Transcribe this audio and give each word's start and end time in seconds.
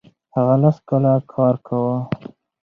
هغه 0.35 0.55
لس 0.61 0.77
کاله 0.87 1.13
کار 1.31 1.55
کاوه. 1.65 1.97